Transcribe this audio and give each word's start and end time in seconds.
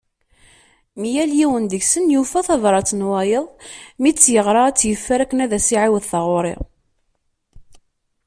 Mi 0.99 1.09
yal 1.15 1.31
yiwen 1.39 1.65
deg-sen 1.71 2.11
yufa 2.13 2.39
tbarat 2.47 2.91
n 2.99 3.01
wayeḍ, 3.09 3.45
mi 4.01 4.11
tt-yeɣra 4.11 4.61
a 4.67 4.71
tt-yeffer, 4.73 5.19
akken 5.21 5.39
ad 5.45 5.51
as-iɛiwed 5.57 6.03
taɣuri. 6.11 6.55